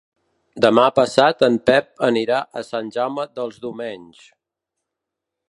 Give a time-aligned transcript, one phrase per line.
[0.65, 4.27] Demà passat en Pep anirà a Sant Jaume dels Domenys.